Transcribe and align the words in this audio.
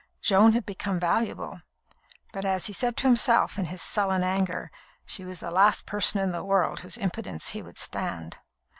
Joan 0.23 0.53
had 0.53 0.65
become 0.65 0.99
valuable, 0.99 1.61
but, 2.33 2.43
as 2.43 2.65
he 2.65 2.73
said 2.73 2.97
to 2.97 3.03
himself 3.07 3.59
in 3.59 3.65
his 3.65 3.83
sullen 3.83 4.23
anger, 4.23 4.71
she 5.05 5.23
was 5.23 5.41
the 5.41 5.51
"last 5.51 5.85
person 5.85 6.19
in 6.19 6.31
the 6.31 6.43
world 6.43 6.79
whose 6.79 6.97
impudence 6.97 7.49
he 7.49 7.61
would 7.61 7.77
stand." 7.77 8.39